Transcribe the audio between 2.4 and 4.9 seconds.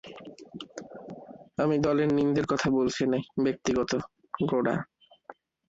কথা বলছি নে– ব্যক্তিগত– গোরা।